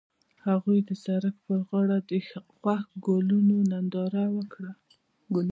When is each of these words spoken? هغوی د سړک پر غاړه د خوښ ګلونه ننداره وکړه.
هغوی 0.47 0.79
د 0.89 0.91
سړک 1.05 1.35
پر 1.45 1.59
غاړه 1.67 1.97
د 2.09 2.11
خوښ 2.57 2.83
ګلونه 3.05 3.55
ننداره 3.71 4.23
وکړه. 4.35 4.71